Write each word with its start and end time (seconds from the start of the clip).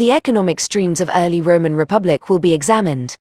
The 0.00 0.12
economic 0.12 0.60
streams 0.60 1.02
of 1.02 1.10
early 1.14 1.42
Roman 1.42 1.76
Republic 1.76 2.30
will 2.30 2.38
be 2.38 2.54
examined. 2.54 3.18